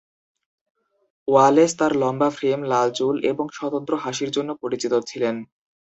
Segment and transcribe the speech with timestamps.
[1.27, 5.35] Wallace তার লম্বা frame, লাল চুল এবং স্বতন্ত্র হাসির জন্য পরিচিত ছিলেন।